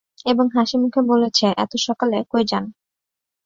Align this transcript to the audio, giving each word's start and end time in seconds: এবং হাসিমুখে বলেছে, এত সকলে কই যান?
এবং 0.25 0.45
হাসিমুখে 0.55 1.01
বলেছে, 1.11 1.45
এত 1.57 1.73
সকলে 1.85 2.17
কই 2.31 2.43
যান? 2.51 2.65